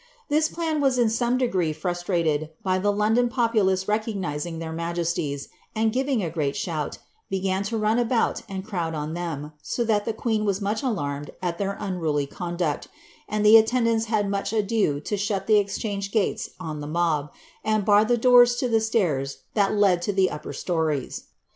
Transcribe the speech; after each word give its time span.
This 0.29 0.47
plan 0.49 0.81
was 0.81 0.97
in 0.97 1.11
some 1.11 1.37
degree 1.37 1.71
frustrated, 1.73 2.49
by 2.63 2.79
the 2.79 2.91
London 2.91 3.29
populace 3.29 3.87
recognising 3.87 4.57
their 4.57 4.73
majesties, 4.73 5.49
and 5.75 5.93
giving 5.93 6.23
a 6.23 6.29
great 6.31 6.55
shout, 6.55 6.97
began 7.29 7.61
to 7.65 7.77
run 7.77 7.99
about 7.99 8.41
and 8.49 8.65
crowd 8.65 8.95
on 8.95 9.13
them, 9.13 9.51
so 9.61 9.83
that 9.83 10.05
the 10.05 10.11
queen 10.13 10.43
was 10.43 10.59
much 10.59 10.81
alarmed 10.81 11.29
at 11.39 11.59
their 11.59 11.77
unruly 11.79 12.25
conduct, 12.25 12.87
and 13.29 13.45
the 13.45 13.57
attendants 13.57 14.05
had 14.05 14.27
much 14.27 14.51
ado 14.51 14.99
to 15.01 15.17
shut 15.17 15.45
the 15.45 15.57
Exchange 15.57 16.11
gates 16.11 16.49
on 16.59 16.81
the 16.81 16.87
mob, 16.87 17.31
and 17.63 17.85
bar 17.85 18.03
the 18.03 18.17
doors 18.17 18.55
to 18.55 18.67
the 18.67 18.81
stairs 18.81 19.43
that 19.53 19.75
led 19.77 20.01
to 20.01 20.11
the 20.11 20.31
upper 20.31 20.51
stories. 20.51 21.25